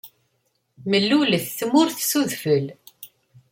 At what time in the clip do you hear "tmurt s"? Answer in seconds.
1.59-2.11